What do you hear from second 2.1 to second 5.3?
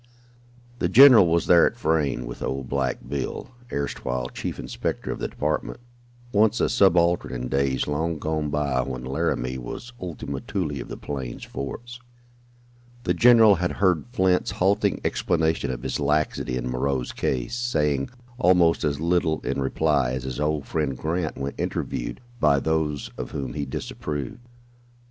with old "Black Bill," erstwhile chief inspector of the